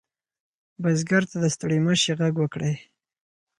[0.81, 2.75] بزګر ته د ستړي مشي غږ وکړئ.